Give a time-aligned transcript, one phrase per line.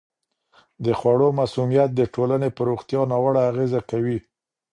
[0.85, 4.17] د خوړو مسمومیت د ټولنې په روغتیا ناوړه اغېزه کوي.